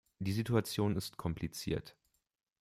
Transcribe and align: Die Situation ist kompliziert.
Die 0.17 0.31
Situation 0.31 0.95
ist 0.95 1.17
kompliziert. 1.17 1.95